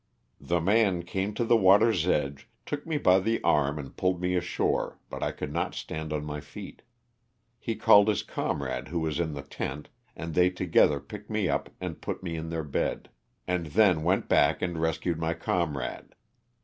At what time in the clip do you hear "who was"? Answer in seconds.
8.87-9.19